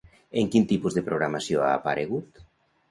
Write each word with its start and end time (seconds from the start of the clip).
En 0.43 0.47
quin 0.55 0.65
tipus 0.71 0.97
de 0.99 1.03
programació 1.11 1.63
ha 1.67 1.71
aparegut? 1.77 2.45